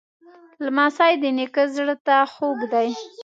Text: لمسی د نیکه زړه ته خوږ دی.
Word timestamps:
لمسی 0.63 1.13
د 1.21 1.25
نیکه 1.37 1.63
زړه 1.75 1.95
ته 2.05 2.15
خوږ 2.33 2.59
دی. 2.73 2.89